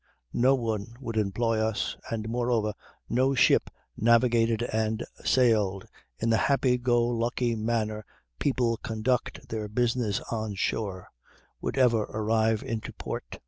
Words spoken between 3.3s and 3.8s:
ship